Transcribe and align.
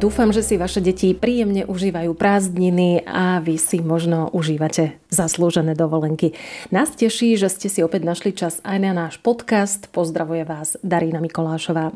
Dúfam, 0.00 0.32
že 0.32 0.40
si 0.40 0.56
vaše 0.56 0.80
deti 0.80 1.12
príjemne 1.12 1.68
užívajú 1.68 2.16
prázdniny 2.16 3.04
a 3.04 3.36
vy 3.44 3.60
si 3.60 3.84
možno 3.84 4.32
užívate 4.32 4.96
zaslúžené 5.12 5.76
dovolenky. 5.76 6.32
Nás 6.72 6.94
teší, 6.96 7.36
že 7.36 7.52
ste 7.52 7.68
si 7.68 7.84
opäť 7.84 8.08
našli 8.08 8.32
čas 8.32 8.64
aj 8.64 8.78
na 8.80 8.96
náš 8.96 9.20
podcast. 9.20 9.92
Pozdravuje 9.92 10.48
vás 10.48 10.80
Darína 10.80 11.20
Mikolášová. 11.20 11.92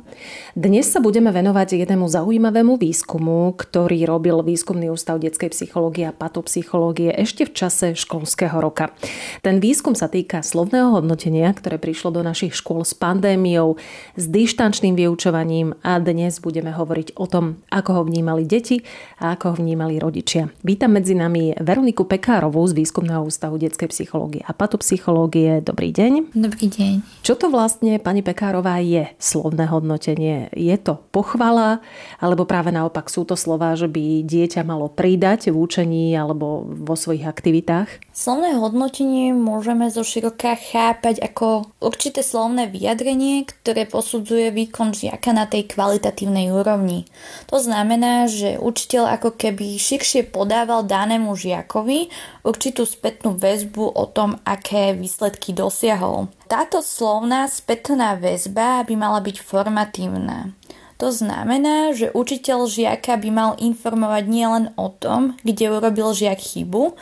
Dnes 0.52 0.90
sa 0.92 1.00
budeme 1.00 1.32
venovať 1.32 1.80
jednému 1.80 2.04
zaujímavému 2.04 2.76
výskumu, 2.76 3.56
ktorý 3.56 4.04
robil 4.04 4.36
Výskumný 4.44 4.92
ústav 4.92 5.22
detskej 5.22 5.54
psychológie 5.56 6.04
a 6.04 6.12
patopsychológie 6.12 7.08
ešte 7.16 7.48
v 7.48 7.56
čase 7.56 7.86
školského 7.96 8.60
roka. 8.60 8.92
Ten 9.40 9.64
výskum 9.64 9.96
sa 9.96 10.12
týka 10.12 10.44
slovného 10.44 10.92
hodnotenia, 10.92 11.56
ktoré 11.56 11.80
prišlo 11.80 12.20
do 12.20 12.20
našich 12.20 12.52
škôl 12.52 12.84
s 12.84 12.92
pandémiou, 12.92 13.80
s 14.18 14.28
dištančným 14.28 14.92
vyučovaním 14.92 15.78
a 15.80 15.96
dnes 16.02 16.42
budeme 16.42 16.74
hovoriť 16.74 17.16
o 17.16 17.30
tom, 17.30 17.62
ako 17.70 17.93
ho 17.94 18.02
vnímali 18.02 18.44
deti 18.44 18.82
a 19.22 19.38
ako 19.38 19.54
ho 19.54 19.56
vnímali 19.62 20.02
rodičia. 20.02 20.50
Vítam 20.66 20.92
medzi 20.92 21.14
nami 21.14 21.56
Veroniku 21.56 22.04
Pekárovú 22.04 22.66
z 22.68 22.76
Výskumného 22.76 23.24
ústavu 23.24 23.56
detskej 23.56 23.88
psychológie 23.94 24.42
a 24.44 24.52
patopsychológie. 24.52 25.62
Dobrý 25.62 25.94
deň. 25.94 26.34
Dobrý 26.36 26.66
deň. 26.68 27.24
Čo 27.24 27.40
to 27.40 27.48
vlastne, 27.48 27.96
pani 28.02 28.20
Pekárová, 28.20 28.82
je 28.84 29.08
slovné 29.16 29.70
hodnotenie? 29.70 30.52
Je 30.52 30.76
to 30.76 31.00
pochvala, 31.14 31.80
alebo 32.20 32.44
práve 32.44 32.68
naopak 32.74 33.08
sú 33.08 33.24
to 33.24 33.38
slova, 33.38 33.72
že 33.78 33.88
by 33.88 34.26
dieťa 34.26 34.66
malo 34.66 34.92
pridať 34.92 35.48
v 35.48 35.56
učení 35.56 36.12
alebo 36.12 36.68
vo 36.68 36.94
svojich 36.98 37.24
aktivitách? 37.24 38.03
Slovné 38.14 38.54
hodnotenie 38.54 39.34
môžeme 39.34 39.90
zo 39.90 40.06
široka 40.06 40.54
chápať 40.54 41.18
ako 41.18 41.66
určité 41.82 42.22
slovné 42.22 42.70
vyjadrenie, 42.70 43.42
ktoré 43.42 43.90
posudzuje 43.90 44.54
výkon 44.54 44.94
žiaka 44.94 45.34
na 45.34 45.50
tej 45.50 45.66
kvalitatívnej 45.74 46.54
úrovni. 46.54 47.10
To 47.50 47.58
znamená, 47.58 48.30
že 48.30 48.54
učiteľ 48.62 49.18
ako 49.18 49.34
keby 49.34 49.74
širšie 49.82 50.30
podával 50.30 50.86
danému 50.86 51.34
žiakovi 51.34 52.06
určitú 52.46 52.86
spätnú 52.86 53.34
väzbu 53.34 53.82
o 53.82 54.06
tom, 54.06 54.38
aké 54.46 54.94
výsledky 54.94 55.50
dosiahol. 55.50 56.30
Táto 56.46 56.86
slovná 56.86 57.50
spätná 57.50 58.14
väzba 58.14 58.86
by 58.86 58.94
mala 58.94 59.18
byť 59.26 59.42
formatívna. 59.42 60.54
To 61.02 61.10
znamená, 61.10 61.90
že 61.90 62.14
učiteľ 62.14 62.70
žiaka 62.70 63.18
by 63.18 63.28
mal 63.34 63.50
informovať 63.58 64.24
nielen 64.30 64.70
o 64.78 64.86
tom, 64.94 65.34
kde 65.42 65.66
urobil 65.66 66.14
žiak 66.14 66.38
chybu, 66.38 66.94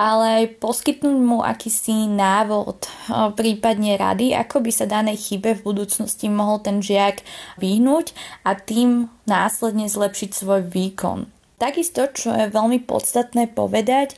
ale 0.00 0.24
aj 0.40 0.64
poskytnúť 0.64 1.18
mu 1.20 1.44
akýsi 1.44 2.08
návod, 2.08 2.88
prípadne 3.36 4.00
rady, 4.00 4.32
ako 4.32 4.64
by 4.64 4.72
sa 4.72 4.88
danej 4.88 5.20
chybe 5.20 5.60
v 5.60 5.64
budúcnosti 5.68 6.32
mohol 6.32 6.64
ten 6.64 6.80
žiak 6.80 7.20
vyhnúť 7.60 8.16
a 8.48 8.56
tým 8.56 9.12
následne 9.28 9.92
zlepšiť 9.92 10.30
svoj 10.32 10.64
výkon. 10.72 11.28
Takisto, 11.60 12.08
čo 12.08 12.32
je 12.32 12.48
veľmi 12.48 12.80
podstatné 12.88 13.52
povedať, 13.52 14.16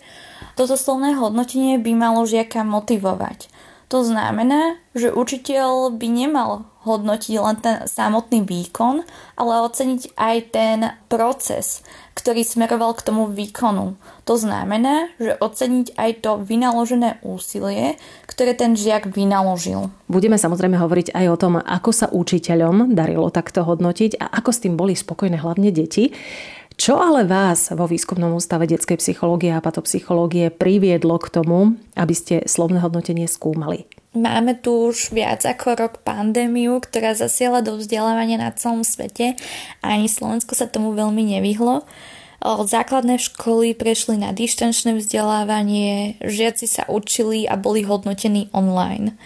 toto 0.54 0.78
slovné 0.78 1.18
hodnotenie 1.18 1.82
by 1.82 1.98
malo 1.98 2.22
žiaka 2.30 2.62
motivovať. 2.62 3.50
To 3.90 4.06
znamená, 4.06 4.78
že 4.94 5.10
učiteľ 5.10 5.98
by 5.98 6.06
nemal 6.06 6.70
hodnotiť 6.82 7.34
len 7.38 7.56
ten 7.58 7.76
samotný 7.86 8.42
výkon, 8.42 9.06
ale 9.38 9.62
oceniť 9.66 10.18
aj 10.18 10.36
ten 10.50 10.78
proces, 11.06 11.86
ktorý 12.18 12.42
smeroval 12.44 12.98
k 12.98 13.06
tomu 13.06 13.30
výkonu. 13.30 13.96
To 14.26 14.34
znamená, 14.34 15.10
že 15.16 15.38
oceniť 15.38 15.94
aj 15.96 16.10
to 16.22 16.30
vynaložené 16.42 17.22
úsilie, 17.24 17.96
ktoré 18.26 18.52
ten 18.52 18.74
žiak 18.74 19.10
vynaložil. 19.10 19.88
Budeme 20.10 20.36
samozrejme 20.36 20.76
hovoriť 20.76 21.14
aj 21.14 21.26
o 21.30 21.40
tom, 21.40 21.54
ako 21.58 21.90
sa 21.90 22.06
učiteľom 22.10 22.92
darilo 22.92 23.30
takto 23.30 23.64
hodnotiť 23.64 24.18
a 24.18 24.28
ako 24.42 24.50
s 24.50 24.62
tým 24.62 24.74
boli 24.76 24.98
spokojné 24.98 25.40
hlavne 25.40 25.70
deti. 25.72 26.12
Čo 26.72 26.98
ale 26.98 27.28
vás 27.28 27.68
vo 27.70 27.84
výskumnom 27.84 28.32
ústave 28.32 28.64
detskej 28.64 28.96
psychológie 28.96 29.52
a 29.52 29.62
patopsychológie 29.62 30.48
priviedlo 30.48 31.20
k 31.20 31.28
tomu, 31.30 31.76
aby 31.94 32.14
ste 32.16 32.34
slovné 32.48 32.80
hodnotenie 32.80 33.28
skúmali? 33.28 33.86
Máme 34.12 34.60
tu 34.60 34.92
už 34.92 35.08
viac 35.16 35.40
ako 35.40 35.72
rok 35.72 35.94
pandémiu, 36.04 36.84
ktorá 36.84 37.16
zasiela 37.16 37.64
do 37.64 37.80
vzdelávania 37.80 38.36
na 38.36 38.52
celom 38.52 38.84
svete 38.84 39.40
a 39.80 39.96
ani 39.96 40.04
Slovensko 40.04 40.52
sa 40.52 40.68
tomu 40.68 40.92
veľmi 40.92 41.32
nevyhlo. 41.32 41.88
Základné 42.44 43.16
školy 43.16 43.72
prešli 43.72 44.20
na 44.20 44.36
dištančné 44.36 45.00
vzdelávanie, 45.00 46.20
žiaci 46.20 46.68
sa 46.68 46.84
učili 46.92 47.48
a 47.48 47.56
boli 47.56 47.88
hodnotení 47.88 48.52
online. 48.52 49.16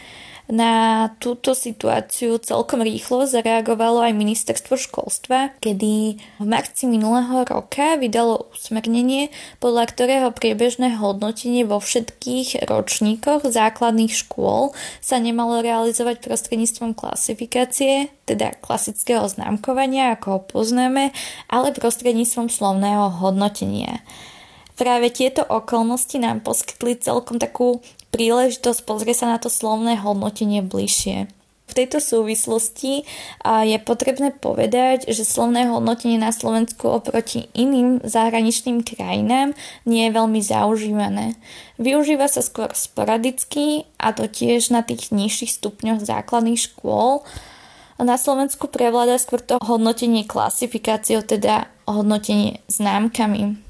Na 0.46 1.10
túto 1.18 1.58
situáciu 1.58 2.38
celkom 2.38 2.78
rýchlo 2.78 3.26
zareagovalo 3.26 3.98
aj 4.06 4.14
ministerstvo 4.14 4.78
školstva, 4.78 5.50
kedy 5.58 6.22
v 6.22 6.44
marci 6.46 6.86
minulého 6.86 7.42
roka 7.42 7.98
vydalo 7.98 8.46
usmernenie, 8.54 9.34
podľa 9.58 9.90
ktorého 9.90 10.28
priebežné 10.30 11.02
hodnotenie 11.02 11.66
vo 11.66 11.82
všetkých 11.82 12.62
ročníkoch 12.62 13.42
základných 13.42 14.14
škôl 14.14 14.70
sa 15.02 15.18
nemalo 15.18 15.66
realizovať 15.66 16.22
prostredníctvom 16.22 16.94
klasifikácie, 16.94 18.14
teda 18.22 18.54
klasického 18.62 19.26
známkovania, 19.26 20.14
ako 20.14 20.26
ho 20.30 20.40
poznáme, 20.46 21.10
ale 21.50 21.74
prostredníctvom 21.74 22.46
slovného 22.54 23.18
hodnotenia. 23.18 23.98
Práve 24.76 25.08
tieto 25.08 25.40
okolnosti 25.40 26.20
nám 26.20 26.44
poskytli 26.44 27.00
celkom 27.00 27.40
takú 27.40 27.80
príležitosť 28.14 28.80
pozrieť 28.86 29.16
sa 29.24 29.26
na 29.34 29.38
to 29.42 29.50
slovné 29.50 29.98
hodnotenie 29.98 30.62
bližšie. 30.62 31.30
V 31.66 31.74
tejto 31.74 31.98
súvislosti 31.98 33.02
je 33.42 33.78
potrebné 33.82 34.30
povedať, 34.30 35.10
že 35.10 35.26
slovné 35.26 35.66
hodnotenie 35.66 36.14
na 36.14 36.30
Slovensku 36.30 36.86
oproti 36.86 37.50
iným 37.58 38.06
zahraničným 38.06 38.86
krajinám 38.86 39.50
nie 39.82 40.06
je 40.06 40.14
veľmi 40.14 40.38
zaužívané. 40.46 41.34
Využíva 41.82 42.30
sa 42.30 42.38
skôr 42.46 42.70
sporadicky 42.70 43.82
a 43.98 44.14
to 44.14 44.30
tiež 44.30 44.70
na 44.70 44.86
tých 44.86 45.10
nižších 45.10 45.58
stupňoch 45.58 46.06
základných 46.06 46.70
škôl. 46.70 47.26
Na 47.98 48.14
Slovensku 48.14 48.70
prevláda 48.70 49.18
skôr 49.18 49.42
to 49.42 49.58
hodnotenie 49.58 50.22
klasifikáciou, 50.22 51.26
teda 51.26 51.66
hodnotenie 51.90 52.62
známkami. 52.70 53.65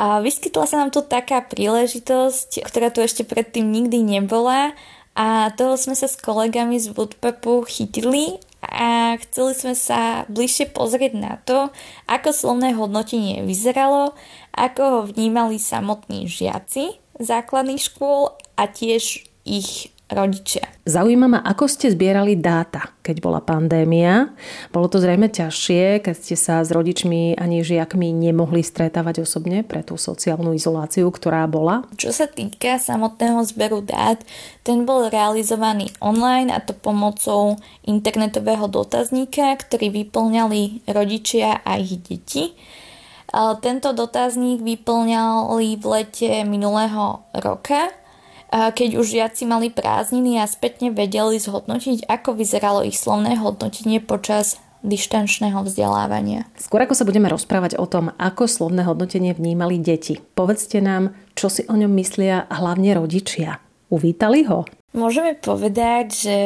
A 0.00 0.24
vyskytla 0.24 0.64
sa 0.64 0.80
nám 0.80 0.96
tu 0.96 1.04
taká 1.04 1.44
príležitosť, 1.44 2.64
ktorá 2.64 2.88
tu 2.88 3.04
ešte 3.04 3.20
predtým 3.20 3.68
nikdy 3.68 4.00
nebola. 4.00 4.72
A 5.12 5.52
toho 5.52 5.76
sme 5.76 5.92
sa 5.92 6.08
s 6.08 6.16
kolegami 6.16 6.80
z 6.80 6.96
Woodpepu 6.96 7.68
chytili 7.68 8.40
a 8.64 9.20
chceli 9.20 9.52
sme 9.52 9.74
sa 9.76 10.24
bližšie 10.32 10.72
pozrieť 10.72 11.12
na 11.12 11.36
to, 11.44 11.68
ako 12.08 12.32
slovné 12.32 12.72
hodnotenie 12.72 13.44
vyzeralo, 13.44 14.16
ako 14.56 14.80
ho 14.80 15.00
vnímali 15.04 15.60
samotní 15.60 16.24
žiaci 16.24 16.96
základných 17.20 17.84
škôl 17.84 18.32
a 18.56 18.64
tiež 18.64 19.28
ich 19.44 19.92
rodičia. 20.10 20.66
Zaujíma 20.84 21.26
ma, 21.30 21.40
ako 21.46 21.70
ste 21.70 21.86
zbierali 21.92 22.34
dáta, 22.34 22.90
keď 23.06 23.16
bola 23.22 23.38
pandémia. 23.38 24.34
Bolo 24.74 24.90
to 24.90 24.98
zrejme 24.98 25.30
ťažšie, 25.30 26.02
keď 26.02 26.14
ste 26.18 26.34
sa 26.34 26.66
s 26.66 26.74
rodičmi 26.74 27.38
ani 27.38 27.62
žiakmi 27.62 28.10
nemohli 28.10 28.64
stretávať 28.64 29.22
osobne 29.22 29.62
pre 29.62 29.86
tú 29.86 29.94
sociálnu 29.94 30.50
izoláciu, 30.56 31.06
ktorá 31.14 31.46
bola? 31.46 31.86
Čo 31.94 32.10
sa 32.10 32.26
týka 32.26 32.82
samotného 32.82 33.38
zberu 33.46 33.86
dát, 33.86 34.18
ten 34.66 34.82
bol 34.82 35.06
realizovaný 35.06 35.94
online 36.02 36.50
a 36.50 36.58
to 36.58 36.74
pomocou 36.74 37.60
internetového 37.86 38.66
dotazníka, 38.66 39.54
ktorý 39.62 39.94
vyplňali 39.94 40.90
rodičia 40.90 41.62
a 41.62 41.78
ich 41.78 42.02
deti. 42.02 42.58
Tento 43.62 43.94
dotazník 43.94 44.58
vyplňali 44.58 45.78
v 45.78 45.84
lete 45.86 46.42
minulého 46.42 47.22
roka 47.30 47.94
keď 48.50 48.98
už 48.98 49.06
žiaci 49.14 49.46
mali 49.46 49.70
prázdniny 49.70 50.42
a 50.42 50.50
spätne 50.50 50.90
vedeli 50.90 51.38
zhodnotiť, 51.38 52.10
ako 52.10 52.34
vyzeralo 52.34 52.82
ich 52.82 52.98
slovné 52.98 53.38
hodnotenie 53.38 54.02
počas 54.02 54.58
dištančného 54.80 55.60
vzdelávania. 55.60 56.48
Skôr 56.56 56.82
ako 56.82 56.96
sa 56.96 57.04
budeme 57.04 57.28
rozprávať 57.28 57.76
o 57.76 57.84
tom, 57.84 58.10
ako 58.16 58.48
slovné 58.48 58.82
hodnotenie 58.88 59.36
vnímali 59.36 59.76
deti, 59.76 60.18
povedzte 60.34 60.80
nám, 60.80 61.12
čo 61.36 61.52
si 61.52 61.68
o 61.68 61.74
ňom 61.76 61.92
myslia 62.00 62.48
hlavne 62.48 62.96
rodičia. 62.96 63.60
Uvítali 63.92 64.48
ho? 64.48 64.64
Môžeme 64.90 65.38
povedať, 65.38 66.06
že 66.10 66.36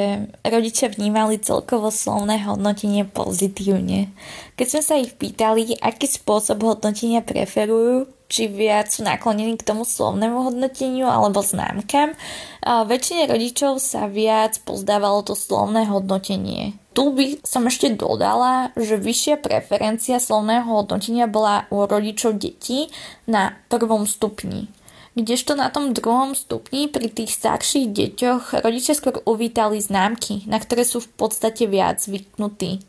rodičia 0.45 0.93
vnímali 0.93 1.41
celkovo 1.41 1.89
slovné 1.89 2.45
hodnotenie 2.45 3.09
pozitívne. 3.09 4.13
Keď 4.61 4.67
sme 4.69 4.83
sa 4.85 4.95
ich 5.01 5.17
pýtali, 5.17 5.81
aký 5.81 6.05
spôsob 6.05 6.61
hodnotenia 6.61 7.25
preferujú, 7.25 8.05
či 8.29 8.49
viac 8.51 8.91
sú 8.91 9.05
naklonení 9.05 9.61
k 9.61 9.67
tomu 9.67 9.87
slovnému 9.87 10.51
hodnoteniu 10.51 11.07
alebo 11.07 11.45
známkam, 11.45 12.17
a 12.65 12.89
väčšine 12.89 13.29
rodičov 13.29 13.79
sa 13.81 14.09
viac 14.09 14.59
pozdávalo 14.65 15.21
to 15.25 15.37
slovné 15.37 15.85
hodnotenie. 15.87 16.77
Tu 16.95 17.05
by 17.11 17.43
som 17.43 17.67
ešte 17.67 17.93
dodala, 17.93 18.71
že 18.79 18.97
vyššia 18.97 19.43
preferencia 19.43 20.23
slovného 20.23 20.71
hodnotenia 20.71 21.27
bola 21.27 21.69
u 21.69 21.85
rodičov 21.85 22.39
detí 22.39 22.89
na 23.27 23.59
prvom 23.67 24.07
stupni 24.07 24.71
Kdežto 25.15 25.55
na 25.55 25.71
tom 25.71 25.95
druhom 25.95 26.35
stupni 26.35 26.91
pri 26.91 27.07
tých 27.07 27.39
starších 27.39 27.87
deťoch 27.87 28.67
rodičia 28.67 28.99
skôr 28.99 29.23
uvítali 29.23 29.79
známky, 29.79 30.43
na 30.51 30.59
ktoré 30.59 30.83
sú 30.83 30.99
v 30.99 31.11
podstate 31.15 31.71
viac 31.71 32.03
zvyknutí. 32.03 32.83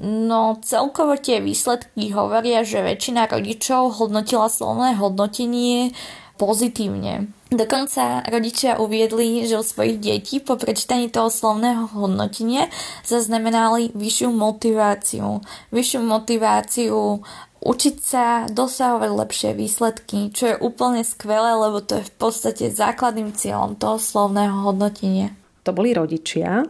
No 0.00 0.56
celkovo 0.64 1.20
tie 1.20 1.44
výsledky 1.44 2.08
hovoria, 2.16 2.64
že 2.64 2.80
väčšina 2.80 3.28
rodičov 3.28 4.00
hodnotila 4.00 4.48
slovné 4.48 4.96
hodnotenie 4.96 5.92
pozitívne. 6.40 7.28
Dokonca 7.52 8.24
rodičia 8.24 8.80
uviedli, 8.80 9.44
že 9.44 9.60
u 9.60 9.64
svojich 9.66 10.00
detí 10.00 10.40
po 10.40 10.56
prečítaní 10.56 11.12
toho 11.12 11.28
slovného 11.28 11.92
hodnotenia 11.92 12.72
zaznamenali 13.04 13.92
vyššiu 13.92 14.32
motiváciu. 14.32 15.44
Vyššiu 15.68 16.00
motiváciu 16.00 17.20
učiť 17.60 17.96
sa 18.00 18.48
dosahovať 18.48 19.10
lepšie 19.12 19.50
výsledky, 19.52 20.32
čo 20.32 20.56
je 20.56 20.60
úplne 20.64 21.04
skvelé, 21.04 21.52
lebo 21.60 21.84
to 21.84 22.00
je 22.00 22.08
v 22.08 22.14
podstate 22.16 22.64
základným 22.72 23.36
cieľom 23.36 23.76
toho 23.76 24.00
slovného 24.00 24.64
hodnotenia. 24.64 25.36
To 25.70 25.78
boli 25.78 25.94
rodičia. 25.94 26.66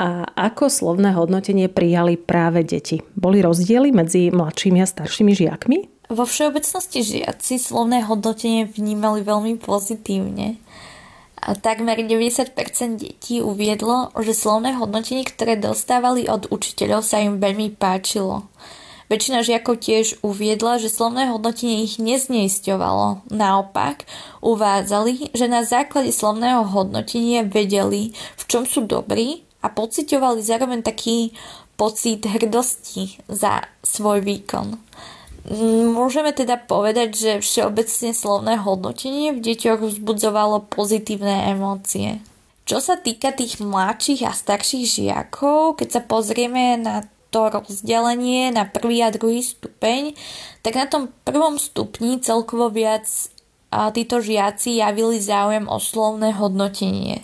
A 0.00 0.24
ako 0.24 0.72
slovné 0.72 1.12
hodnotenie 1.12 1.68
prijali 1.68 2.16
práve 2.16 2.64
deti? 2.64 3.04
Boli 3.12 3.44
rozdiely 3.44 3.92
medzi 3.92 4.32
mladšími 4.32 4.80
a 4.80 4.88
staršími 4.88 5.36
žiakmi? 5.36 6.08
Vo 6.08 6.24
všeobecnosti 6.24 7.04
žiaci 7.04 7.60
slovné 7.60 8.00
hodnotenie 8.08 8.64
vnímali 8.64 9.20
veľmi 9.20 9.60
pozitívne. 9.60 10.56
A 11.36 11.52
takmer 11.52 12.00
90% 12.00 12.56
detí 12.96 13.44
uviedlo, 13.44 14.08
že 14.24 14.32
slovné 14.32 14.72
hodnotenie, 14.80 15.28
ktoré 15.28 15.60
dostávali 15.60 16.24
od 16.32 16.48
učiteľov, 16.48 17.04
sa 17.04 17.20
im 17.20 17.36
veľmi 17.36 17.76
páčilo. 17.76 18.48
Väčšina 19.10 19.42
žiakov 19.42 19.82
tiež 19.82 20.22
uviedla, 20.22 20.78
že 20.78 20.86
slovné 20.86 21.26
hodnotenie 21.34 21.82
ich 21.82 21.98
nezneisťovalo. 21.98 23.26
Naopak, 23.26 24.06
uvádzali, 24.38 25.34
že 25.34 25.50
na 25.50 25.66
základe 25.66 26.14
slovného 26.14 26.62
hodnotenia 26.70 27.42
vedeli, 27.42 28.14
v 28.14 28.42
čom 28.46 28.62
sú 28.62 28.86
dobrí 28.86 29.42
a 29.60 29.68
pocitovali 29.68 30.46
zároveň 30.46 30.86
taký 30.86 31.34
pocit 31.74 32.22
hrdosti 32.22 33.18
za 33.26 33.66
svoj 33.82 34.22
výkon. 34.22 34.78
Môžeme 35.90 36.30
teda 36.30 36.60
povedať, 36.60 37.08
že 37.16 37.32
všeobecne 37.42 38.14
slovné 38.14 38.62
hodnotenie 38.62 39.34
v 39.34 39.42
deťoch 39.42 39.90
vzbudzovalo 39.90 40.70
pozitívne 40.70 41.50
emócie. 41.50 42.22
Čo 42.62 42.78
sa 42.78 42.94
týka 42.94 43.34
tých 43.34 43.58
mladších 43.58 44.22
a 44.22 44.30
starších 44.30 44.86
žiakov, 44.86 45.82
keď 45.82 45.98
sa 45.98 46.00
pozrieme 46.06 46.78
na 46.78 47.02
to 47.30 47.48
rozdelenie 47.48 48.50
na 48.50 48.66
prvý 48.66 49.06
a 49.06 49.14
druhý 49.14 49.40
stupeň, 49.46 50.18
tak 50.66 50.74
na 50.74 50.86
tom 50.90 51.08
prvom 51.22 51.56
stupni 51.56 52.18
celkovo 52.18 52.68
viac 52.68 53.06
títo 53.70 54.18
žiaci 54.18 54.82
javili 54.82 55.22
záujem 55.22 55.70
o 55.70 55.78
slovné 55.78 56.34
hodnotenie. 56.34 57.22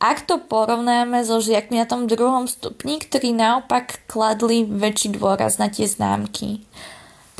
Ak 0.00 0.24
to 0.24 0.40
porovnáme 0.40 1.20
so 1.24 1.40
žiakmi 1.44 1.80
na 1.80 1.84
tom 1.84 2.08
druhom 2.08 2.48
stupni, 2.48 2.96
ktorí 3.00 3.36
naopak 3.36 4.04
kladli 4.08 4.64
väčší 4.64 5.16
dôraz 5.16 5.60
na 5.60 5.68
tie 5.68 5.84
známky. 5.84 6.64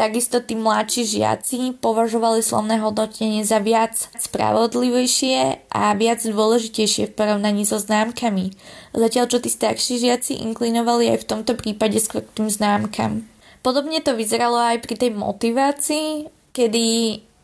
Takisto 0.01 0.41
tí 0.41 0.57
mladší 0.57 1.05
žiaci 1.05 1.77
považovali 1.77 2.41
slovné 2.41 2.81
hodnotenie 2.81 3.45
za 3.45 3.61
viac 3.61 4.09
spravodlivejšie 4.17 5.69
a 5.69 5.93
viac 5.93 6.25
dôležitejšie 6.25 7.13
v 7.13 7.17
porovnaní 7.21 7.69
so 7.69 7.77
známkami. 7.77 8.57
Zatiaľ 8.97 9.29
čo 9.29 9.45
tí 9.45 9.53
starší 9.53 10.01
žiaci 10.01 10.41
inklinovali 10.41 11.13
aj 11.13 11.21
v 11.21 11.29
tomto 11.29 11.53
prípade 11.53 12.01
skôr 12.01 12.25
k 12.25 12.33
tým 12.33 12.49
známkam. 12.49 13.29
Podobne 13.61 14.01
to 14.01 14.17
vyzeralo 14.17 14.57
aj 14.57 14.81
pri 14.81 14.97
tej 14.97 15.13
motivácii, 15.13 16.33
kedy 16.57 16.85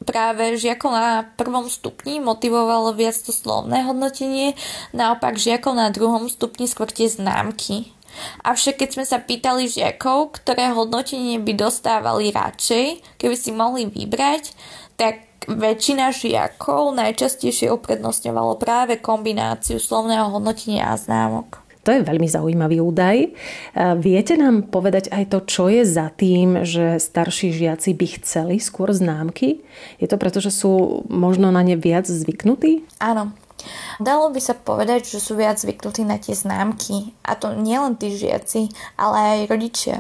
práve 0.08 0.56
žiakov 0.56 0.96
na 0.96 1.28
prvom 1.36 1.68
stupni 1.68 2.24
motivovalo 2.24 2.96
viac 2.96 3.20
to 3.20 3.36
slovné 3.36 3.84
hodnotenie, 3.84 4.56
naopak 4.96 5.36
žiakov 5.36 5.76
na 5.76 5.92
druhom 5.92 6.24
stupni 6.32 6.64
skôr 6.64 6.88
tie 6.88 7.04
známky. 7.04 7.92
Avšak 8.44 8.82
keď 8.82 8.88
sme 8.94 9.04
sa 9.04 9.18
pýtali 9.22 9.68
žiakov, 9.70 10.36
ktoré 10.40 10.72
hodnotenie 10.72 11.40
by 11.40 11.52
dostávali 11.56 12.32
radšej, 12.32 13.18
keby 13.20 13.36
si 13.36 13.50
mohli 13.54 13.88
vybrať, 13.88 14.52
tak 14.96 15.26
väčšina 15.46 16.10
žiakov 16.10 16.90
najčastejšie 16.98 17.70
uprednostňovalo 17.70 18.58
práve 18.58 18.98
kombináciu 18.98 19.78
slovného 19.78 20.34
hodnotenia 20.34 20.90
a 20.90 20.98
známok. 20.98 21.62
To 21.86 21.94
je 21.94 22.02
veľmi 22.02 22.26
zaujímavý 22.26 22.82
údaj. 22.82 23.30
Viete 24.02 24.34
nám 24.34 24.74
povedať 24.74 25.06
aj 25.14 25.30
to, 25.30 25.38
čo 25.46 25.70
je 25.70 25.86
za 25.86 26.10
tým, 26.10 26.66
že 26.66 26.98
starší 26.98 27.54
žiaci 27.54 27.94
by 27.94 28.06
chceli 28.18 28.58
skôr 28.58 28.90
známky? 28.90 29.62
Je 30.02 30.10
to 30.10 30.18
preto, 30.18 30.42
že 30.42 30.50
sú 30.50 31.06
možno 31.06 31.54
na 31.54 31.62
ne 31.62 31.78
viac 31.78 32.10
zvyknutí? 32.10 32.82
Áno, 32.98 33.30
Dalo 33.98 34.30
by 34.32 34.40
sa 34.40 34.54
povedať, 34.54 35.08
že 35.08 35.18
sú 35.22 35.38
viac 35.38 35.56
zvyknutí 35.60 36.02
na 36.04 36.20
tie 36.20 36.36
známky. 36.36 37.16
A 37.24 37.34
to 37.38 37.54
nielen 37.54 37.96
tí 37.96 38.14
žiaci, 38.14 38.72
ale 38.98 39.16
aj 39.44 39.50
rodičia. 39.50 39.96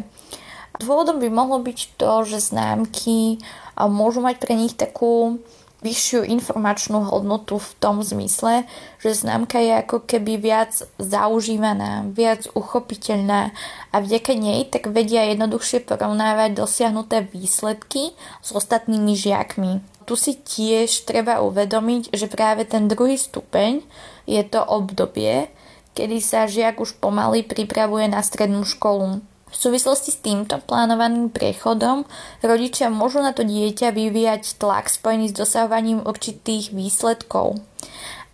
Dôvodom 0.76 1.20
by 1.20 1.28
mohlo 1.32 1.58
byť 1.64 1.96
to, 1.96 2.12
že 2.28 2.52
známky 2.52 3.40
môžu 3.80 4.20
mať 4.20 4.36
pre 4.40 4.52
nich 4.52 4.76
takú 4.76 5.40
vyššiu 5.84 6.24
informačnú 6.24 7.04
hodnotu 7.04 7.60
v 7.60 7.70
tom 7.78 8.00
zmysle, 8.00 8.64
že 8.98 9.12
známka 9.12 9.60
je 9.60 9.72
ako 9.76 10.02
keby 10.02 10.40
viac 10.40 10.72
zaužívaná, 10.96 12.08
viac 12.10 12.48
uchopiteľná 12.56 13.52
a 13.92 13.96
vďaka 14.00 14.32
nej 14.34 14.64
tak 14.66 14.88
vedia 14.88 15.28
jednoduchšie 15.30 15.84
porovnávať 15.84 16.56
dosiahnuté 16.56 17.28
výsledky 17.28 18.16
s 18.40 18.48
ostatnými 18.56 19.14
žiakmi 19.14 19.95
tu 20.06 20.14
si 20.14 20.38
tiež 20.38 21.02
treba 21.02 21.42
uvedomiť, 21.42 22.14
že 22.14 22.30
práve 22.30 22.62
ten 22.62 22.86
druhý 22.86 23.18
stupeň 23.18 23.82
je 24.24 24.42
to 24.46 24.62
obdobie, 24.62 25.50
kedy 25.98 26.22
sa 26.22 26.46
žiak 26.46 26.78
už 26.78 27.02
pomaly 27.02 27.42
pripravuje 27.42 28.06
na 28.06 28.22
strednú 28.22 28.62
školu. 28.62 29.18
V 29.46 29.54
súvislosti 29.54 30.10
s 30.10 30.22
týmto 30.22 30.58
plánovaným 30.62 31.30
prechodom 31.30 32.04
rodičia 32.42 32.90
môžu 32.90 33.22
na 33.22 33.30
to 33.30 33.46
dieťa 33.46 33.94
vyvíjať 33.94 34.58
tlak 34.58 34.90
spojený 34.90 35.30
s 35.30 35.38
dosahovaním 35.38 36.02
určitých 36.02 36.74
výsledkov. 36.74 37.58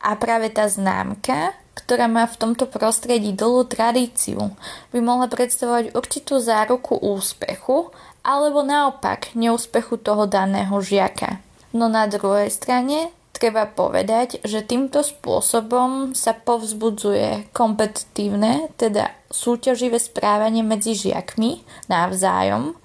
A 0.02 0.18
práve 0.18 0.50
tá 0.50 0.66
známka, 0.66 1.54
ktorá 1.78 2.10
má 2.10 2.26
v 2.26 2.40
tomto 2.40 2.66
prostredí 2.66 3.36
dlhú 3.36 3.68
tradíciu, 3.68 4.50
by 4.90 4.98
mohla 4.98 5.30
predstavovať 5.30 5.94
určitú 5.94 6.42
záruku 6.42 6.98
úspechu 6.98 7.94
alebo 8.26 8.66
naopak 8.66 9.30
neúspechu 9.38 10.00
toho 10.00 10.26
daného 10.26 10.74
žiaka. 10.82 11.38
No 11.72 11.88
na 11.88 12.04
druhej 12.08 12.52
strane 12.52 13.12
treba 13.32 13.66
povedať, 13.66 14.38
že 14.44 14.62
týmto 14.62 15.02
spôsobom 15.02 16.14
sa 16.14 16.36
povzbudzuje 16.36 17.50
kompetitívne, 17.50 18.70
teda 18.78 19.10
súťaživé 19.32 19.98
správanie 19.98 20.62
medzi 20.62 20.94
žiakmi 20.94 21.64
navzájom 21.88 22.76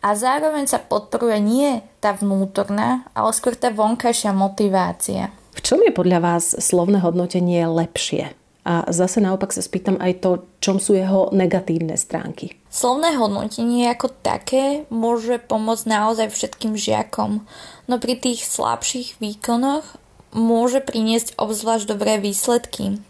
a 0.00 0.08
zároveň 0.16 0.66
sa 0.66 0.80
podporuje 0.80 1.38
nie 1.38 1.70
tá 2.00 2.16
vnútorná, 2.16 3.04
ale 3.12 3.30
skôr 3.36 3.52
tá 3.52 3.68
vonkajšia 3.68 4.32
motivácia. 4.32 5.28
V 5.52 5.60
čom 5.60 5.84
je 5.84 5.92
podľa 5.92 6.18
vás 6.24 6.56
slovné 6.56 7.04
hodnotenie 7.04 7.68
lepšie? 7.68 8.32
A 8.64 8.88
zase 8.92 9.20
naopak 9.20 9.52
sa 9.52 9.64
spýtam 9.64 10.00
aj 10.00 10.20
to, 10.24 10.30
čom 10.60 10.80
sú 10.80 10.96
jeho 10.96 11.28
negatívne 11.32 11.96
stránky. 11.96 12.59
Slovné 12.70 13.18
hodnotenie 13.18 13.90
ako 13.90 14.14
také 14.22 14.86
môže 14.94 15.42
pomôcť 15.42 15.90
naozaj 15.90 16.30
všetkým 16.30 16.78
žiakom, 16.78 17.42
no 17.90 17.94
pri 17.98 18.14
tých 18.14 18.46
slabších 18.46 19.18
výkonoch 19.18 19.98
môže 20.30 20.78
priniesť 20.78 21.34
obzvlášť 21.34 21.90
dobré 21.90 22.22
výsledky. 22.22 23.02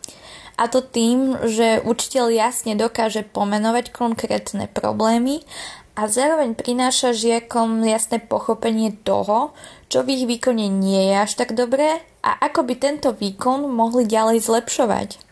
A 0.57 0.64
to 0.69 0.81
tým, 0.81 1.37
že 1.45 1.85
učiteľ 1.85 2.33
jasne 2.33 2.73
dokáže 2.73 3.21
pomenovať 3.21 3.93
konkrétne 3.93 4.64
problémy 4.64 5.45
a 5.93 6.09
zároveň 6.09 6.57
prináša 6.57 7.12
žiakom 7.12 7.85
jasné 7.85 8.17
pochopenie 8.17 8.97
toho, 9.05 9.52
čo 9.93 10.00
v 10.00 10.17
ich 10.17 10.25
výkone 10.25 10.73
nie 10.73 11.12
je 11.12 11.17
až 11.21 11.37
tak 11.37 11.52
dobré 11.52 12.00
a 12.25 12.33
ako 12.49 12.64
by 12.64 12.75
tento 12.81 13.12
výkon 13.12 13.69
mohli 13.69 14.09
ďalej 14.09 14.40
zlepšovať. 14.40 15.29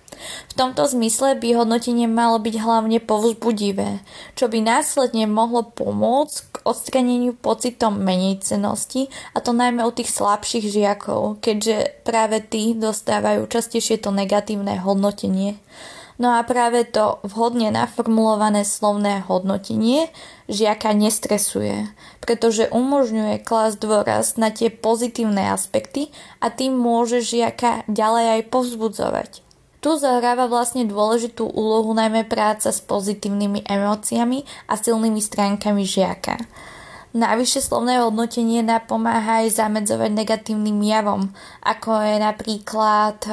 V 0.51 0.53
tomto 0.59 0.85
zmysle 0.85 1.39
by 1.39 1.59
hodnotenie 1.59 2.11
malo 2.11 2.37
byť 2.43 2.55
hlavne 2.59 2.99
povzbudivé, 3.03 4.03
čo 4.35 4.51
by 4.51 4.59
následne 4.61 5.31
mohlo 5.31 5.67
pomôcť 5.67 6.37
k 6.53 6.57
odstraneniu 6.67 7.33
pocitom 7.39 7.97
menej 7.97 8.43
cenosti, 8.43 9.09
a 9.33 9.41
to 9.41 9.55
najmä 9.55 9.83
u 9.87 9.93
tých 9.95 10.11
slabších 10.11 10.69
žiakov, 10.69 11.39
keďže 11.41 12.03
práve 12.03 12.45
tí 12.45 12.75
dostávajú 12.75 13.47
častejšie 13.49 14.03
to 14.03 14.11
negatívne 14.15 14.79
hodnotenie. 14.83 15.57
No 16.19 16.35
a 16.35 16.43
práve 16.43 16.83
to 16.83 17.23
vhodne 17.23 17.71
naformulované 17.71 18.67
slovné 18.67 19.23
hodnotenie 19.31 20.11
žiaka 20.51 20.91
nestresuje, 20.91 21.87
pretože 22.19 22.67
umožňuje 22.75 23.39
klas 23.47 23.79
dôraz 23.79 24.35
na 24.35 24.51
tie 24.51 24.67
pozitívne 24.67 25.55
aspekty 25.55 26.11
a 26.43 26.51
tým 26.51 26.75
môže 26.75 27.23
žiaka 27.23 27.87
ďalej 27.87 28.27
aj 28.35 28.43
povzbudzovať. 28.51 29.31
Tu 29.79 29.95
zahráva 29.95 30.51
vlastne 30.51 30.83
dôležitú 30.91 31.47
úlohu 31.47 31.95
najmä 31.95 32.27
práca 32.27 32.75
s 32.75 32.83
pozitívnymi 32.83 33.63
emóciami 33.63 34.43
a 34.67 34.75
silnými 34.75 35.23
stránkami 35.23 35.87
žiaka. 35.87 36.35
Navyše 37.15 37.65
slovné 37.65 38.05
hodnotenie 38.05 38.61
napomáha 38.61 39.41
aj 39.41 39.57
zamedzovať 39.57 40.11
negatívnym 40.13 40.77
javom, 40.85 41.33
ako 41.65 42.05
je 42.05 42.17
napríklad 42.21 43.17
e, 43.25 43.31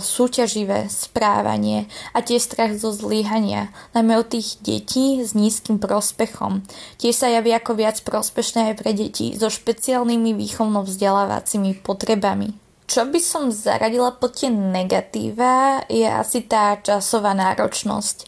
súťaživé 0.00 0.88
správanie 0.88 1.92
a 2.16 2.24
tiež 2.24 2.40
strach 2.40 2.72
zo 2.80 2.88
zlíhania, 2.88 3.68
najmä 3.92 4.16
u 4.16 4.24
tých 4.24 4.56
detí 4.64 5.20
s 5.20 5.36
nízkym 5.36 5.76
prospechom. 5.76 6.64
Tiež 6.96 7.20
sa 7.20 7.28
javí 7.28 7.52
ako 7.52 7.76
viac 7.76 8.00
prospešné 8.00 8.72
aj 8.72 8.74
pre 8.80 8.96
deti 8.96 9.36
so 9.36 9.52
špeciálnymi 9.52 10.32
výchovno-vzdelávacími 10.32 11.84
potrebami. 11.84 12.67
Čo 12.88 13.04
by 13.04 13.20
som 13.20 13.52
zaradila 13.52 14.16
pod 14.16 14.40
tie 14.40 14.48
negatíva 14.48 15.84
je 15.92 16.08
asi 16.08 16.48
tá 16.48 16.80
časová 16.80 17.36
náročnosť. 17.36 18.24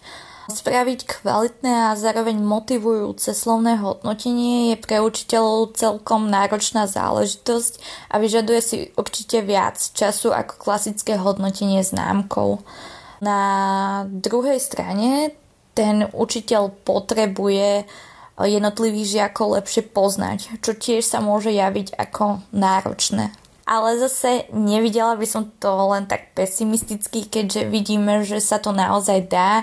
Spraviť 0.52 1.00
kvalitné 1.08 1.88
a 1.88 1.96
zároveň 1.96 2.36
motivujúce 2.44 3.32
slovné 3.32 3.80
hodnotenie 3.80 4.74
je 4.74 4.76
pre 4.76 5.00
učiteľov 5.00 5.80
celkom 5.80 6.28
náročná 6.28 6.84
záležitosť 6.84 7.80
a 8.12 8.20
vyžaduje 8.20 8.60
si 8.60 8.76
určite 9.00 9.40
viac 9.40 9.80
času 9.80 10.28
ako 10.28 10.60
klasické 10.60 11.16
hodnotenie 11.16 11.80
známkou. 11.80 12.60
Na 13.24 13.40
druhej 14.12 14.60
strane 14.60 15.32
ten 15.72 16.04
učiteľ 16.12 16.84
potrebuje 16.84 17.88
jednotlivých 18.36 19.08
žiakov 19.08 19.56
lepšie 19.56 19.88
poznať, 19.88 20.60
čo 20.60 20.76
tiež 20.76 21.00
sa 21.00 21.24
môže 21.24 21.48
javiť 21.48 21.96
ako 21.96 22.44
náročné 22.52 23.39
ale 23.70 24.02
zase 24.02 24.50
nevidela 24.50 25.14
by 25.14 25.26
som 25.30 25.46
to 25.62 25.70
len 25.94 26.10
tak 26.10 26.34
pesimisticky, 26.34 27.30
keďže 27.30 27.70
vidíme, 27.70 28.26
že 28.26 28.42
sa 28.42 28.58
to 28.58 28.74
naozaj 28.74 29.30
dá 29.30 29.62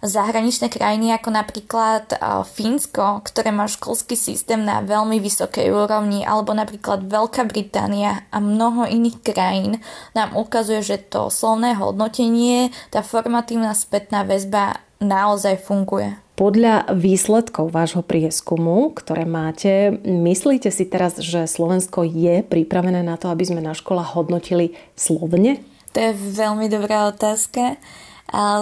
zahraničné 0.00 0.72
krajiny 0.72 1.12
ako 1.12 1.28
napríklad 1.28 2.14
Fínsko, 2.56 3.20
ktoré 3.20 3.52
má 3.52 3.68
školský 3.68 4.16
systém 4.16 4.62
na 4.64 4.80
veľmi 4.80 5.20
vysokej 5.20 5.68
úrovni, 5.68 6.24
alebo 6.24 6.56
napríklad 6.56 7.04
Veľká 7.04 7.44
Británia 7.44 8.24
a 8.32 8.40
mnoho 8.40 8.88
iných 8.88 9.20
krajín 9.20 9.82
nám 10.16 10.38
ukazuje, 10.40 10.80
že 10.80 10.96
to 11.10 11.28
slovné 11.28 11.76
hodnotenie, 11.76 12.72
tá 12.88 13.04
formatívna 13.04 13.76
spätná 13.76 14.24
väzba 14.24 14.80
naozaj 15.04 15.60
funguje. 15.60 16.16
Podľa 16.40 16.96
výsledkov 16.96 17.68
vášho 17.68 18.00
prieskumu, 18.00 18.96
ktoré 18.96 19.28
máte, 19.28 19.92
myslíte 20.08 20.72
si 20.72 20.88
teraz, 20.88 21.20
že 21.20 21.44
Slovensko 21.44 22.00
je 22.00 22.40
pripravené 22.40 23.04
na 23.04 23.20
to, 23.20 23.28
aby 23.28 23.44
sme 23.44 23.60
na 23.60 23.76
školách 23.76 24.16
hodnotili 24.16 24.72
slovne? 24.96 25.60
To 25.92 26.00
je 26.00 26.16
veľmi 26.16 26.72
dobrá 26.72 27.12
otázka. 27.12 27.76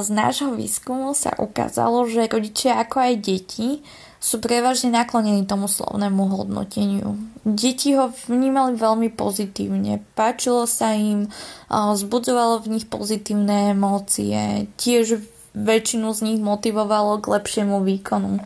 Z 0.02 0.08
nášho 0.10 0.58
výskumu 0.58 1.14
sa 1.14 1.38
ukázalo, 1.38 2.10
že 2.10 2.26
rodičia 2.26 2.82
ako 2.82 2.98
aj 2.98 3.14
deti 3.22 3.86
sú 4.18 4.42
prevažne 4.42 4.90
naklonení 4.90 5.46
tomu 5.46 5.70
slovnému 5.70 6.34
hodnoteniu. 6.34 7.14
Deti 7.46 7.94
ho 7.94 8.10
vnímali 8.26 8.74
veľmi 8.74 9.14
pozitívne, 9.14 10.02
páčilo 10.18 10.66
sa 10.66 10.98
im, 10.98 11.30
zbudzovalo 11.70 12.58
v 12.58 12.74
nich 12.74 12.90
pozitívne 12.90 13.70
emócie, 13.70 14.66
tiež 14.74 15.22
väčšinu 15.58 16.14
z 16.14 16.20
nich 16.22 16.40
motivovalo 16.40 17.18
k 17.18 17.34
lepšiemu 17.34 17.82
výkonu. 17.82 18.38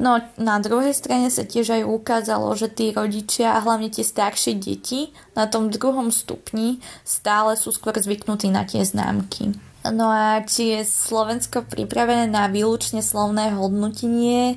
No 0.00 0.16
na 0.40 0.56
druhej 0.64 0.96
strane 0.96 1.28
sa 1.28 1.44
tiež 1.44 1.76
aj 1.76 1.82
ukázalo, 1.84 2.56
že 2.56 2.72
tí 2.72 2.88
rodičia 2.88 3.52
a 3.52 3.60
hlavne 3.60 3.92
tie 3.92 4.00
staršie 4.00 4.56
deti 4.56 5.12
na 5.36 5.44
tom 5.44 5.68
druhom 5.68 6.08
stupni 6.08 6.80
stále 7.04 7.52
sú 7.52 7.68
skôr 7.68 7.92
zvyknutí 8.00 8.48
na 8.48 8.64
tie 8.64 8.80
známky. 8.80 9.52
No 9.84 10.08
a 10.08 10.40
či 10.44 10.76
je 10.76 10.88
Slovensko 10.88 11.68
pripravené 11.68 12.32
na 12.32 12.48
výlučne 12.48 13.04
slovné 13.04 13.52
hodnotenie? 13.52 14.56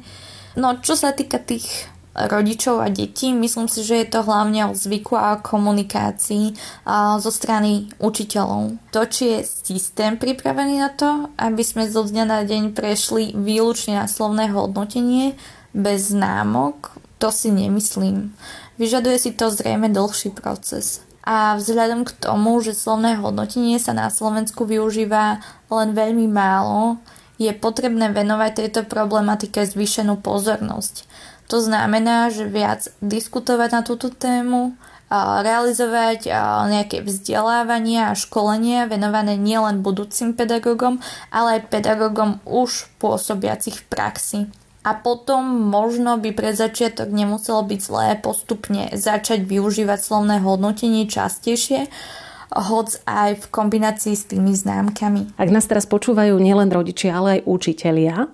No 0.55 0.79
čo 0.79 0.95
sa 0.95 1.11
týka 1.11 1.43
tých 1.43 1.91
rodičov 2.13 2.79
a 2.79 2.87
detí. 2.93 3.33
Myslím 3.33 3.65
si, 3.65 3.81
že 3.81 4.05
je 4.05 4.07
to 4.09 4.21
hlavne 4.21 4.69
o 4.69 4.77
zvyku 4.77 5.17
a 5.17 5.41
komunikácii 5.41 6.53
a 6.85 7.17
zo 7.17 7.33
strany 7.33 7.89
učiteľov. 7.97 8.77
To, 8.93 9.01
či 9.09 9.23
je 9.37 9.39
systém 9.45 10.17
pripravený 10.17 10.75
na 10.77 10.89
to, 10.93 11.33
aby 11.37 11.65
sme 11.65 11.89
zo 11.89 12.05
dňa 12.05 12.25
na 12.25 12.39
deň 12.45 12.77
prešli 12.77 13.33
výlučne 13.33 13.97
na 13.97 14.05
slovné 14.05 14.53
hodnotenie 14.53 15.33
bez 15.73 16.13
známok, 16.13 16.93
to 17.17 17.33
si 17.33 17.49
nemyslím. 17.49 18.37
Vyžaduje 18.77 19.17
si 19.17 19.31
to 19.33 19.49
zrejme 19.49 19.89
dlhší 19.89 20.33
proces 20.33 21.01
a 21.23 21.55
vzhľadom 21.55 22.03
k 22.03 22.11
tomu, 22.19 22.59
že 22.59 22.75
slovné 22.75 23.15
hodnotenie 23.15 23.79
sa 23.79 23.95
na 23.95 24.11
Slovensku 24.11 24.67
využíva 24.67 25.39
len 25.71 25.95
veľmi 25.95 26.27
málo, 26.27 26.99
je 27.39 27.49
potrebné 27.55 28.11
venovať 28.11 28.51
tejto 28.59 28.81
problematike 28.85 29.63
zvýšenú 29.63 30.19
pozornosť. 30.19 31.07
To 31.53 31.61
znamená, 31.61 32.33
že 32.33 32.49
viac 32.49 32.89
diskutovať 33.05 33.69
na 33.69 33.81
túto 33.85 34.09
tému, 34.09 34.73
realizovať 35.13 36.25
nejaké 36.73 37.05
vzdelávania 37.05 38.09
a 38.09 38.17
školenia 38.17 38.89
venované 38.89 39.37
nielen 39.37 39.85
budúcim 39.85 40.33
pedagógom, 40.33 40.97
ale 41.29 41.61
aj 41.61 41.69
pedagógom 41.69 42.41
už 42.49 42.89
pôsobiacich 42.97 43.85
v 43.85 43.85
praxi 43.85 44.39
a 44.81 44.97
potom 44.97 45.69
možno 45.69 46.17
by 46.17 46.33
pre 46.33 46.57
začiatok 46.57 47.13
nemuselo 47.13 47.61
byť 47.61 47.79
zlé 47.79 48.17
postupne 48.17 48.89
začať 48.89 49.45
využívať 49.45 49.99
slovné 50.01 50.41
hodnotenie 50.41 51.05
častejšie, 51.05 51.87
hoc 52.49 52.97
aj 53.05 53.37
v 53.37 53.45
kombinácii 53.53 54.17
s 54.17 54.25
tými 54.27 54.57
známkami. 54.57 55.37
Ak 55.37 55.53
nás 55.53 55.69
teraz 55.69 55.85
počúvajú 55.85 56.33
nielen 56.41 56.73
rodičia, 56.73 57.13
ale 57.13 57.29
aj 57.37 57.45
učitelia, 57.45 58.27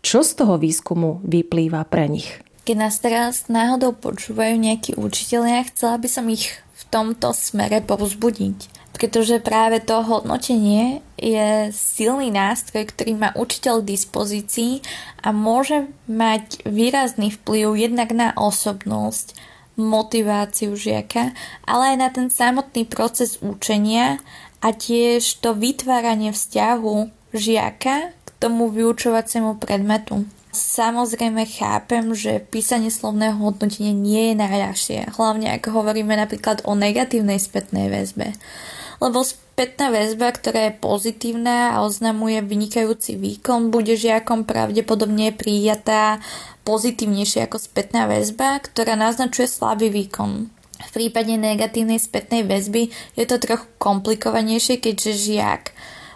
čo 0.00 0.22
z 0.22 0.38
toho 0.38 0.56
výskumu 0.56 1.20
vyplýva 1.26 1.82
pre 1.90 2.06
nich? 2.06 2.30
Keď 2.64 2.76
nás 2.76 3.00
teraz 3.00 3.48
náhodou 3.48 3.96
počúvajú 3.96 4.54
nejakí 4.60 4.96
učitelia, 5.00 5.66
chcela 5.68 5.96
by 5.96 6.08
som 6.08 6.26
ich 6.28 6.52
v 6.76 6.82
tomto 6.92 7.32
smere 7.32 7.80
povzbudiť 7.82 8.80
pretože 9.00 9.40
práve 9.40 9.80
to 9.80 10.04
hodnotenie 10.04 11.00
je 11.16 11.72
silný 11.72 12.28
nástroj, 12.28 12.84
ktorý 12.84 13.16
má 13.16 13.30
učiteľ 13.32 13.80
k 13.80 13.96
dispozícii 13.96 14.84
a 15.24 15.32
môže 15.32 15.88
mať 16.04 16.68
výrazný 16.68 17.32
vplyv 17.32 17.80
jednak 17.80 18.12
na 18.12 18.36
osobnosť, 18.36 19.32
motiváciu 19.80 20.76
žiaka, 20.76 21.32
ale 21.64 21.94
aj 21.94 21.96
na 21.96 22.08
ten 22.12 22.28
samotný 22.28 22.84
proces 22.84 23.40
učenia 23.40 24.20
a 24.60 24.76
tiež 24.76 25.40
to 25.40 25.56
vytváranie 25.56 26.36
vzťahu 26.36 27.08
žiaka 27.32 28.12
k 28.12 28.28
tomu 28.36 28.68
vyučovaciemu 28.68 29.56
predmetu. 29.56 30.28
Samozrejme 30.50 31.46
chápem, 31.46 32.10
že 32.10 32.42
písanie 32.42 32.90
slovného 32.90 33.38
hodnotenia 33.38 33.94
nie 33.94 34.32
je 34.32 34.34
najľahšie, 34.34 34.98
hlavne 35.14 35.54
ak 35.54 35.70
hovoríme 35.70 36.18
napríklad 36.18 36.66
o 36.66 36.74
negatívnej 36.74 37.38
spätnej 37.38 37.86
väzbe 37.86 38.34
lebo 39.00 39.24
spätná 39.24 39.88
väzba, 39.88 40.28
ktorá 40.28 40.68
je 40.70 40.76
pozitívna 40.76 41.74
a 41.74 41.82
oznamuje 41.82 42.44
vynikajúci 42.44 43.16
výkon, 43.16 43.72
bude 43.72 43.96
žiakom 43.96 44.44
pravdepodobne 44.44 45.32
prijatá 45.32 46.20
pozitívnejšie 46.68 47.48
ako 47.48 47.56
spätná 47.56 48.04
väzba, 48.04 48.60
ktorá 48.60 48.94
naznačuje 49.00 49.48
slabý 49.48 49.88
výkon. 49.88 50.52
V 50.80 50.90
prípade 50.96 51.32
negatívnej 51.36 52.00
spätnej 52.00 52.44
väzby 52.44 52.92
je 53.16 53.24
to 53.28 53.36
trochu 53.40 53.68
komplikovanejšie, 53.80 54.80
keďže 54.80 55.12
žiak 55.12 55.62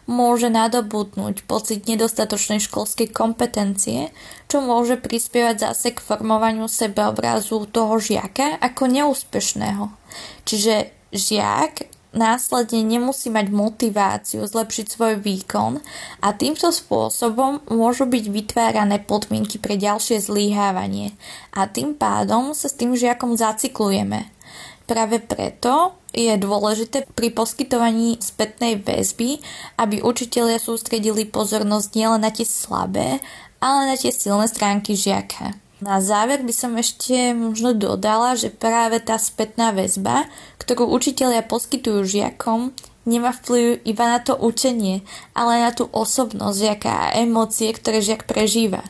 môže 0.05 0.53
nadobudnúť 0.53 1.49
pocit 1.49 1.89
nedostatočnej 1.89 2.61
školskej 2.61 3.09
kompetencie, 3.13 4.13
čo 4.49 4.61
môže 4.61 5.01
prispievať 5.01 5.73
zase 5.73 5.97
k 5.97 6.05
formovaniu 6.05 6.69
sebeobrazu 6.69 7.65
toho 7.73 7.97
žiaka 7.97 8.61
ako 8.61 8.83
neúspešného. 8.89 9.89
Čiže 10.45 10.93
žiak 11.15 11.89
následne 12.15 12.87
nemusí 12.87 13.29
mať 13.29 13.51
motiváciu 13.51 14.47
zlepšiť 14.47 14.87
svoj 14.87 15.15
výkon 15.19 15.83
a 16.23 16.29
týmto 16.33 16.71
spôsobom 16.71 17.61
môžu 17.69 18.07
byť 18.07 18.25
vytvárané 18.31 19.03
podmienky 19.03 19.59
pre 19.59 19.75
ďalšie 19.75 20.23
zlíhávanie 20.23 21.13
a 21.53 21.67
tým 21.67 21.99
pádom 21.99 22.55
sa 22.55 22.71
s 22.71 22.79
tým 22.79 22.95
žiakom 22.95 23.35
zacyklujeme. 23.35 24.31
Práve 24.87 25.19
preto 25.19 25.99
je 26.14 26.35
dôležité 26.38 27.04
pri 27.18 27.35
poskytovaní 27.35 28.23
spätnej 28.23 28.78
väzby, 28.78 29.42
aby 29.76 30.00
učitelia 30.00 30.62
sústredili 30.62 31.26
pozornosť 31.26 31.88
nielen 31.99 32.23
na 32.23 32.30
tie 32.30 32.47
slabé, 32.47 33.18
ale 33.59 33.80
na 33.90 33.97
tie 33.99 34.14
silné 34.14 34.47
stránky 34.47 34.94
žiaka. 34.94 35.59
Na 35.83 35.99
záver 35.99 36.40
by 36.47 36.54
som 36.54 36.78
ešte 36.78 37.35
možno 37.35 37.75
dodala, 37.75 38.38
že 38.38 38.49
práve 38.49 39.02
tá 39.02 39.18
spätná 39.18 39.75
väzba, 39.75 40.30
ktorú 40.62 40.88
učitelia 40.88 41.44
poskytujú 41.44 42.06
žiakom, 42.06 42.73
nemá 43.04 43.37
vplyv 43.37 43.85
iba 43.85 44.04
na 44.09 44.18
to 44.23 44.33
učenie, 44.38 45.04
ale 45.37 45.61
na 45.61 45.71
tú 45.75 45.90
osobnosť 45.92 46.56
žiaka 46.56 46.92
a 46.94 47.12
emócie, 47.21 47.68
ktoré 47.75 48.00
žiak 48.00 48.25
prežíva. 48.25 48.80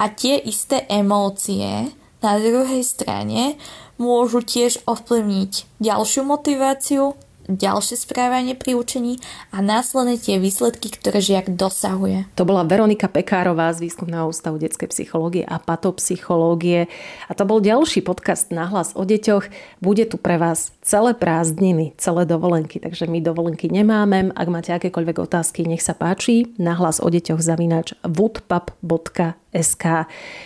A 0.00 0.08
tie 0.08 0.40
isté 0.40 0.88
emócie 0.88 1.92
na 2.24 2.32
druhej 2.38 2.82
strane 2.82 3.58
môžu 3.98 4.40
tiež 4.40 4.80
ovplyvniť 4.86 5.82
ďalšiu 5.82 6.22
motiváciu, 6.24 7.18
ďalšie 7.48 7.96
správanie 7.96 8.52
pri 8.52 8.76
učení 8.76 9.24
a 9.50 9.64
následne 9.64 10.20
tie 10.20 10.36
výsledky, 10.36 10.92
ktoré 10.92 11.24
žiak 11.24 11.56
dosahuje. 11.56 12.28
To 12.36 12.44
bola 12.44 12.62
Veronika 12.68 13.08
Pekárová 13.08 13.72
z 13.72 13.88
Výskumného 13.88 14.28
ústavu 14.28 14.60
detskej 14.60 14.92
psychológie 14.92 15.48
a 15.48 15.56
patopsychológie. 15.56 16.92
A 17.26 17.32
to 17.32 17.48
bol 17.48 17.64
ďalší 17.64 18.04
podcast 18.04 18.52
Nahlas 18.52 18.92
o 18.92 19.02
deťoch. 19.02 19.48
Bude 19.80 20.04
tu 20.04 20.20
pre 20.20 20.36
vás 20.36 20.76
celé 20.84 21.16
prázdniny, 21.16 21.96
celé 21.96 22.28
dovolenky, 22.28 22.78
takže 22.78 23.08
my 23.08 23.24
dovolenky 23.24 23.72
nemáme. 23.72 24.28
Ak 24.36 24.48
máte 24.52 24.76
akékoľvek 24.76 25.16
otázky, 25.24 25.64
nech 25.64 25.80
sa 25.80 25.96
páči. 25.96 26.52
Nahlas 26.60 27.00
o 27.00 27.08
deťoch 27.08 27.40
zavinač 27.40 27.96
woodpub.sk 28.04 29.84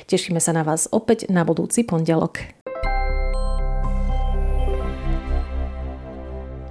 Tešíme 0.06 0.38
sa 0.38 0.54
na 0.54 0.62
vás 0.62 0.87
opäť 0.94 1.26
na 1.26 1.42
budúci 1.42 1.82
pondelok. 1.82 2.62